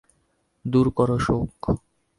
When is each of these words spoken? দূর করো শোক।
দূর 0.65 0.87
করো 0.97 1.17
শোক। 1.19 1.49